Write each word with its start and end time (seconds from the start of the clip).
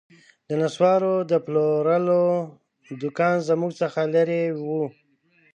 د 0.47 0.49
نسوارو 0.61 1.13
د 1.31 1.33
پلورلو 1.45 2.23
دوکان 3.01 3.35
زموږ 3.49 3.71
څخه 3.81 3.99
لیري 4.13 4.43
و 4.63 4.65